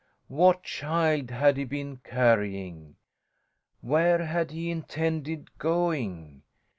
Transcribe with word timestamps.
What 0.29 0.63
child 0.63 1.29
had 1.29 1.57
he 1.57 1.63
been 1.63 1.97
carrying? 1.97 2.95
Where 3.81 4.25
had 4.25 4.49
he 4.49 4.71
intended 4.71 5.55
going? 5.59 6.41